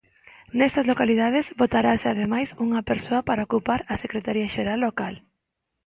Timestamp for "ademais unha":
2.09-2.81